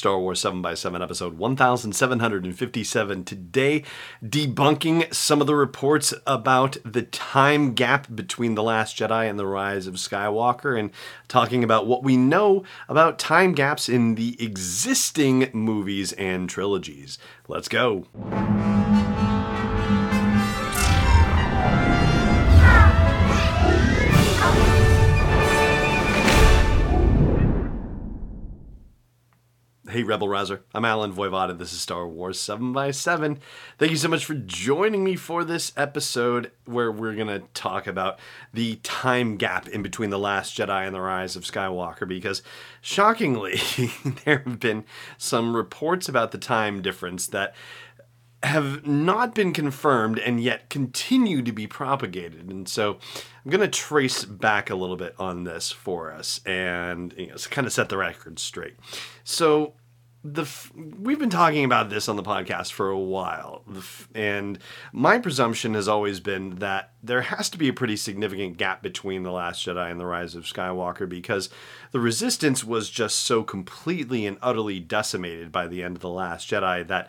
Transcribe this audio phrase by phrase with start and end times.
[0.00, 3.24] Star Wars 7x7, episode 1757.
[3.24, 3.84] Today,
[4.24, 9.44] debunking some of the reports about the time gap between The Last Jedi and The
[9.44, 10.90] Rise of Skywalker, and
[11.28, 17.18] talking about what we know about time gaps in the existing movies and trilogies.
[17.46, 18.06] Let's go.
[30.00, 30.62] Hey, Rebel Rouser.
[30.74, 33.38] I'm Allen Voivod, and this is Star Wars 7 by 7
[33.76, 37.86] Thank you so much for joining me for this episode where we're going to talk
[37.86, 38.18] about
[38.54, 42.08] the time gap in between The Last Jedi and The Rise of Skywalker.
[42.08, 42.42] Because,
[42.80, 43.60] shockingly,
[44.24, 44.86] there have been
[45.18, 47.54] some reports about the time difference that
[48.42, 52.48] have not been confirmed and yet continue to be propagated.
[52.48, 52.96] And so
[53.44, 57.36] I'm going to trace back a little bit on this for us and you know,
[57.50, 58.76] kind of set the record straight.
[59.24, 59.74] So
[60.22, 60.46] the
[60.98, 63.64] we've been talking about this on the podcast for a while
[64.14, 64.58] and
[64.92, 69.22] my presumption has always been that there has to be a pretty significant gap between
[69.22, 71.48] the last jedi and the rise of skywalker because
[71.92, 76.50] the resistance was just so completely and utterly decimated by the end of the last
[76.50, 77.08] jedi that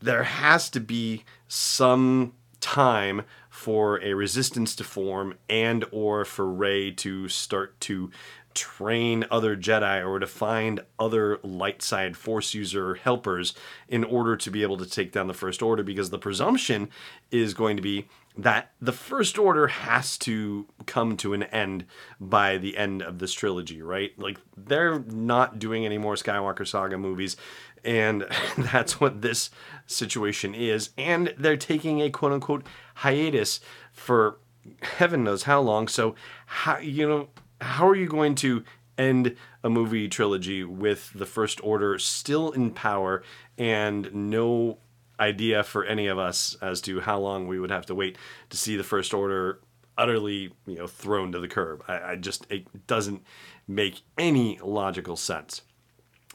[0.00, 6.90] there has to be some time for a resistance to form and or for Rey
[6.92, 8.10] to start to
[8.58, 13.54] train other Jedi or to find other light side force user helpers
[13.88, 16.90] in order to be able to take down the First Order because the presumption
[17.30, 21.84] is going to be that the First Order has to come to an end
[22.20, 24.16] by the end of this trilogy, right?
[24.18, 27.36] Like, they're not doing any more Skywalker Saga movies,
[27.84, 28.26] and
[28.58, 29.50] that's what this
[29.86, 30.90] situation is.
[30.96, 32.64] And they're taking a quote unquote
[32.96, 33.60] hiatus
[33.92, 34.38] for
[34.82, 35.88] heaven knows how long.
[35.88, 36.14] So,
[36.46, 37.28] how, you know,
[37.60, 38.64] how are you going to
[38.96, 43.22] end a movie trilogy with the First Order still in power
[43.56, 44.78] and no
[45.20, 48.16] idea for any of us as to how long we would have to wait
[48.50, 49.60] to see the First Order
[49.96, 51.82] utterly, you know, thrown to the curb.
[51.88, 53.22] I, I just it doesn't
[53.66, 55.62] make any logical sense.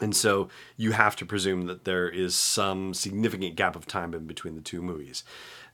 [0.00, 4.26] And so you have to presume that there is some significant gap of time in
[4.26, 5.24] between the two movies.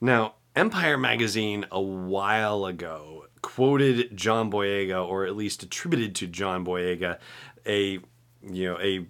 [0.00, 6.64] Now, Empire magazine a while ago quoted John Boyega, or at least attributed to John
[6.64, 7.18] Boyega,
[7.66, 8.00] a
[8.42, 9.06] you know a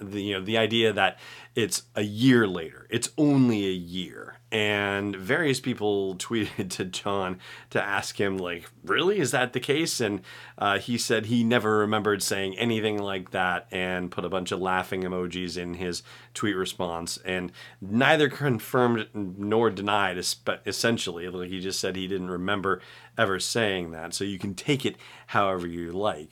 [0.00, 1.18] the, you know the idea that
[1.54, 2.86] it's a year later.
[2.90, 4.38] It's only a year.
[4.50, 7.38] And various people tweeted to John
[7.70, 9.18] to ask him, like, really?
[9.18, 10.00] Is that the case?
[10.00, 10.20] And
[10.58, 14.60] uh, he said he never remembered saying anything like that and put a bunch of
[14.60, 16.02] laughing emojis in his
[16.34, 17.18] tweet response.
[17.24, 21.28] And neither confirmed nor denied, essentially.
[21.28, 22.80] Like, he just said he didn't remember
[23.16, 24.14] ever saying that.
[24.14, 24.96] So you can take it
[25.28, 26.30] however you like.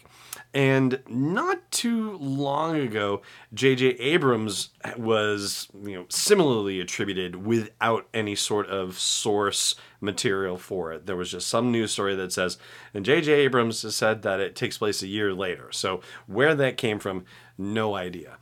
[0.55, 3.23] And not too long ago,
[3.55, 3.87] J.J.
[3.99, 4.71] Abrams was,
[5.15, 11.07] you know, similarly attributed without any sort of source material for it.
[11.07, 12.59] There was just some news story that says,
[12.93, 13.33] and J.J.
[13.33, 15.71] Abrams has said that it takes place a year later.
[15.73, 17.25] So where that came from,
[17.57, 18.39] no idea.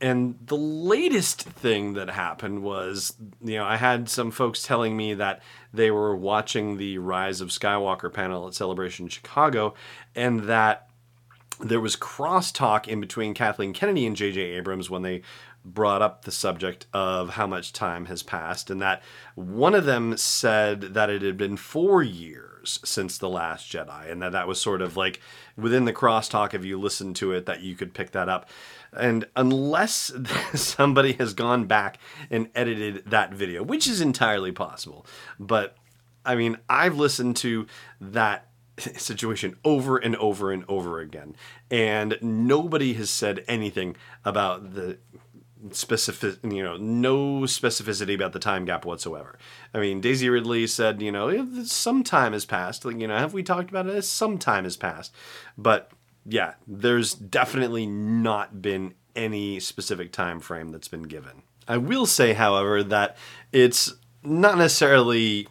[0.00, 5.12] And the latest thing that happened was, you know, I had some folks telling me
[5.14, 5.42] that
[5.74, 9.74] they were watching the Rise of Skywalker panel at Celebration Chicago
[10.14, 10.88] and that
[11.62, 14.40] there was crosstalk in between Kathleen Kennedy and J.J.
[14.40, 15.20] Abrams when they
[15.64, 19.02] brought up the subject of how much time has passed, and that
[19.34, 24.22] one of them said that it had been four years since the last Jedi, and
[24.22, 25.20] that that was sort of like
[25.56, 26.54] within the crosstalk.
[26.54, 28.48] If you listen to it, that you could pick that up.
[28.92, 30.12] And unless
[30.54, 31.98] somebody has gone back
[32.30, 35.06] and edited that video, which is entirely possible,
[35.38, 35.76] but
[36.24, 37.66] I mean, I've listened to
[38.00, 38.50] that
[38.96, 41.36] situation over and over and over again.
[41.70, 44.98] And nobody has said anything about the
[45.72, 49.38] specific, you know, no specificity about the time gap whatsoever.
[49.74, 52.84] I mean, Daisy Ridley said, you know, some time has passed.
[52.84, 54.02] Like, you know, have we talked about it?
[54.02, 55.14] Some time has passed.
[55.56, 55.90] But
[56.24, 61.42] yeah, there's definitely not been any specific time frame that's been given.
[61.68, 63.16] I will say, however, that
[63.52, 63.92] it's
[64.22, 65.48] not necessarily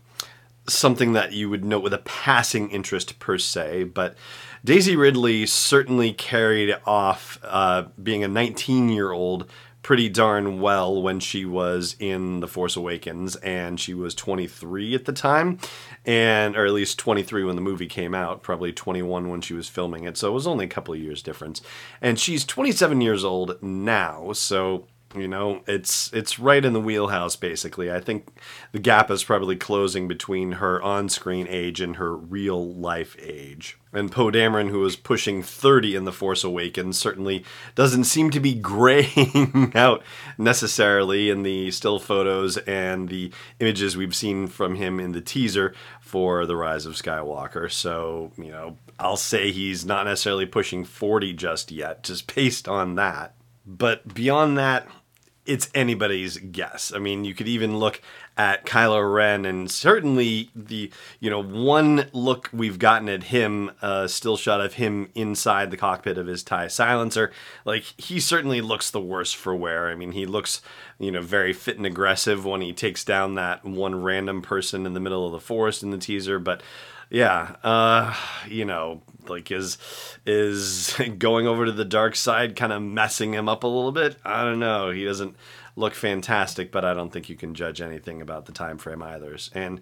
[0.68, 4.16] something that you would note with a passing interest per se, but
[4.64, 9.50] Daisy Ridley certainly carried off uh, being a 19 year old
[9.82, 15.06] pretty darn well when she was in The Force Awakens, and she was 23 at
[15.06, 15.58] the time,
[16.06, 19.70] and or at least 23 when the movie came out, probably 21 when she was
[19.70, 20.18] filming it.
[20.18, 21.62] So it was only a couple of years difference,
[22.02, 24.34] and she's 27 years old now.
[24.34, 27.92] So You know, it's it's right in the wheelhouse basically.
[27.92, 28.28] I think
[28.72, 33.80] the gap is probably closing between her on-screen age and her real life age.
[33.92, 38.40] And Poe Dameron, who is pushing 30 in The Force Awakens, certainly doesn't seem to
[38.40, 40.04] be graying out
[40.38, 45.74] necessarily in the still photos and the images we've seen from him in the teaser
[46.02, 47.72] for The Rise of Skywalker.
[47.72, 52.94] So, you know, I'll say he's not necessarily pushing 40 just yet, just based on
[52.94, 53.34] that.
[53.66, 54.88] But beyond that,
[55.50, 56.94] it's anybody's guess.
[56.96, 58.02] I mean, you could even look
[58.38, 64.08] at Kylo Ren, and certainly the you know one look we've gotten at him, uh,
[64.08, 67.32] still shot of him inside the cockpit of his tie silencer.
[67.66, 69.90] Like he certainly looks the worst for wear.
[69.90, 70.62] I mean, he looks
[71.00, 74.94] you know very fit and aggressive when he takes down that one random person in
[74.94, 76.62] the middle of the forest in the teaser, but
[77.10, 78.16] yeah, uh,
[78.48, 79.78] you know, like is
[80.26, 84.18] is going over to the dark side kind of messing him up a little bit?
[84.24, 84.92] I don't know.
[84.92, 85.36] He doesn't
[85.76, 89.38] look fantastic, but I don't think you can judge anything about the time frame either.
[89.54, 89.82] And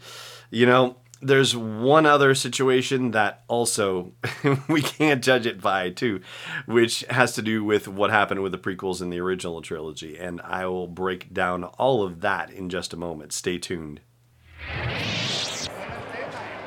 [0.51, 4.13] you know, there's one other situation that also
[4.69, 6.21] we can't judge it by too,
[6.65, 10.39] which has to do with what happened with the prequels in the original trilogy, and
[10.41, 13.33] I will break down all of that in just a moment.
[13.33, 14.01] Stay tuned.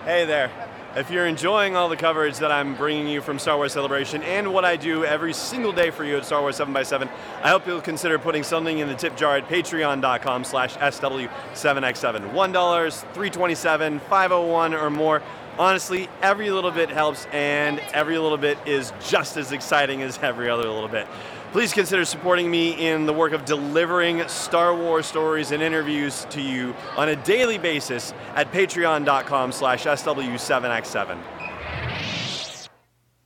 [0.04, 0.50] Hey there.
[0.96, 4.54] If you're enjoying all the coverage that I'm bringing you from Star Wars Celebration and
[4.54, 7.06] what I do every single day for you at Star Wars 7x7,
[7.42, 12.32] I hope you'll consider putting something in the tip jar at patreon.com slash SW7x7.
[12.32, 15.22] $1, $327, 501 or more.
[15.58, 20.48] Honestly, every little bit helps and every little bit is just as exciting as every
[20.48, 21.06] other little bit.
[21.52, 26.40] Please consider supporting me in the work of delivering Star Wars stories and interviews to
[26.40, 31.18] you on a daily basis at patreon.com slash SW7x7.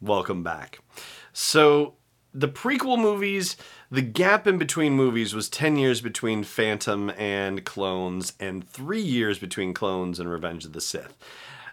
[0.01, 0.79] Welcome back.
[1.35, 1.97] So,
[2.33, 3.59] the prequel movies,
[3.91, 9.39] the gap in between movies was 10 years between Phantom and Clones and three years
[9.39, 11.15] between Clones and Revenge of the Sith.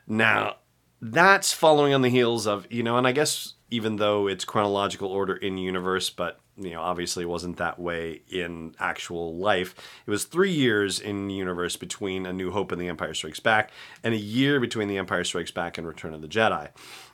[0.05, 0.57] Now,
[1.01, 5.07] that's following on the heels of, you know, and I guess even though it's chronological
[5.07, 9.73] order in universe, but you know, obviously wasn't that way in actual life.
[10.05, 13.71] It was three years in universe between A New Hope and The Empire Strikes Back,
[14.03, 16.69] and a year between The Empire Strikes Back and Return of the Jedi.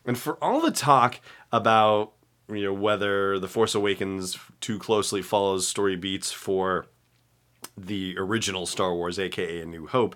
[0.06, 1.19] And for all the talk
[1.51, 2.13] about
[2.50, 6.88] you know whether The Force Awakens too closely follows story beats for
[7.78, 10.16] the original Star Wars, aka A New Hope,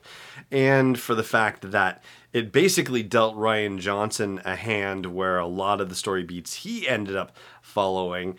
[0.49, 2.03] and for the fact that
[2.33, 6.87] it basically dealt Rian Johnson a hand where a lot of the story beats he
[6.87, 8.37] ended up following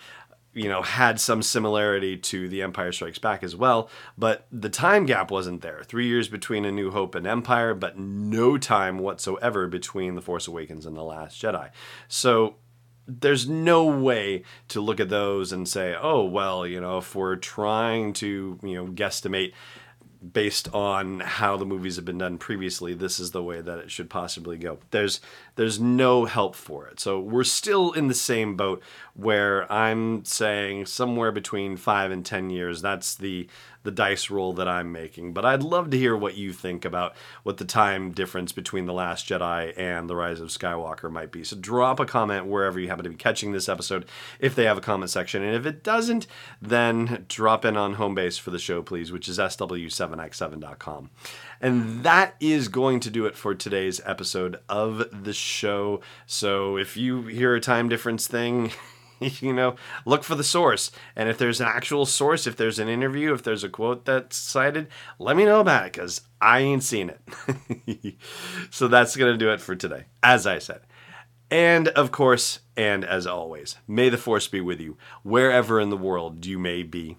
[0.54, 3.88] you know, had some similarity to The Empire Strikes Back as well,
[4.18, 5.82] but the time gap wasn't there.
[5.84, 10.46] Three years between A New Hope and Empire, but no time whatsoever between The Force
[10.46, 11.70] Awakens and The Last Jedi.
[12.08, 12.56] So
[13.06, 17.36] there's no way to look at those and say, oh, well, you know, if we're
[17.36, 19.52] trying to, you know, guesstimate
[20.32, 23.90] based on how the movies have been done previously, this is the way that it
[23.90, 24.78] should possibly go.
[24.90, 25.20] There's
[25.56, 27.00] there's no help for it.
[27.00, 28.82] So we're still in the same boat
[29.14, 32.80] where I'm saying somewhere between five and ten years.
[32.82, 33.48] That's the
[33.82, 35.32] the dice roll that I'm making.
[35.32, 38.92] But I'd love to hear what you think about what the time difference between The
[38.92, 41.44] Last Jedi and The Rise of Skywalker might be.
[41.44, 44.06] So drop a comment wherever you happen to be catching this episode
[44.38, 45.42] if they have a comment section.
[45.42, 46.26] And if it doesn't,
[46.60, 49.38] then drop in on home base for the show, please, which is
[50.18, 51.10] SW7x7.com.
[51.60, 56.00] And that is going to do it for today's episode of the show.
[56.26, 58.72] So if you hear a time difference thing,
[59.20, 60.90] you know, look for the source.
[61.14, 64.36] And if there's an actual source, if there's an interview, if there's a quote that's
[64.36, 64.88] cited,
[65.18, 68.16] let me know about it because I ain't seen it.
[68.70, 70.80] so that's going to do it for today, as I said.
[71.50, 75.98] And of course, and as always, may the force be with you wherever in the
[75.98, 77.18] world you may be